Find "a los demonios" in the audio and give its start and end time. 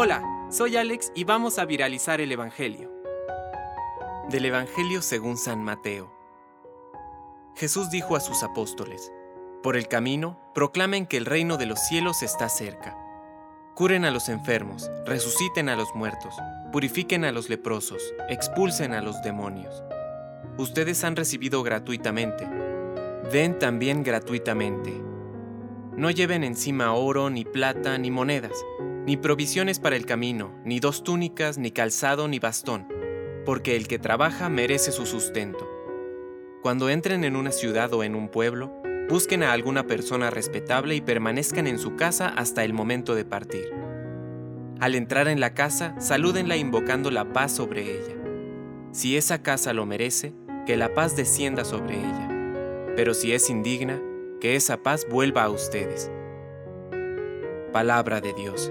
18.92-19.82